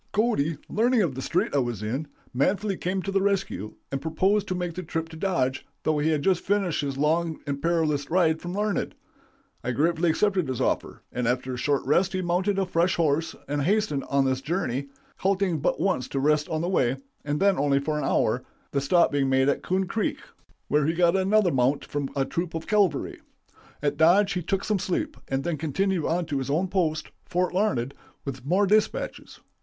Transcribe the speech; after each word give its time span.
Cody, 0.13 0.57
learning 0.67 1.03
of 1.03 1.13
the 1.13 1.21
strait 1.21 1.53
I 1.53 1.59
was 1.59 1.83
in, 1.83 2.07
manfully 2.33 2.75
came 2.75 3.03
to 3.03 3.11
the 3.11 3.21
rescue, 3.21 3.75
and 3.91 4.01
proposed 4.01 4.47
to 4.47 4.55
make 4.55 4.73
the 4.73 4.81
trip 4.81 5.09
to 5.09 5.15
Dodge, 5.15 5.63
though 5.83 5.99
he 5.99 6.09
had 6.09 6.23
just 6.23 6.41
finished 6.43 6.81
his 6.81 6.97
long 6.97 7.39
and 7.45 7.61
perilous 7.61 8.09
ride 8.09 8.41
from 8.41 8.53
Larned. 8.55 8.95
I 9.63 9.69
gratefully 9.73 10.09
accepted 10.09 10.47
his 10.47 10.59
offer, 10.59 11.03
and 11.11 11.27
after 11.27 11.53
a 11.53 11.57
short 11.57 11.85
rest 11.85 12.13
he 12.13 12.23
mounted 12.23 12.57
a 12.57 12.65
fresh 12.65 12.95
horse 12.95 13.35
and 13.47 13.61
hastened 13.61 14.03
on 14.05 14.25
his 14.25 14.41
journey, 14.41 14.87
halting 15.17 15.59
but 15.59 15.79
once 15.79 16.07
to 16.07 16.19
rest 16.19 16.49
on 16.49 16.61
the 16.61 16.67
way, 16.67 16.97
and 17.23 17.39
then 17.39 17.59
only 17.59 17.77
for 17.77 17.99
an 17.99 18.03
hour, 18.03 18.41
the 18.71 18.81
stop 18.81 19.11
being 19.11 19.29
made 19.29 19.49
at 19.49 19.61
Coon 19.61 19.85
Creek, 19.85 20.17
where 20.67 20.87
he 20.87 20.93
got 20.93 21.15
another 21.15 21.51
mount 21.51 21.85
from 21.85 22.09
a 22.15 22.25
troop 22.25 22.55
of 22.55 22.65
cavalry. 22.65 23.19
At 23.83 23.97
Dodge 23.97 24.33
he 24.33 24.41
took 24.41 24.63
some 24.63 24.79
sleep, 24.79 25.15
and 25.27 25.43
then 25.43 25.57
continued 25.57 26.07
on 26.07 26.25
to 26.25 26.39
his 26.39 26.49
own 26.49 26.69
post 26.69 27.11
Fort 27.23 27.53
Larned 27.53 27.93
with 28.25 28.43
more 28.43 28.65
dispatches. 28.65 29.41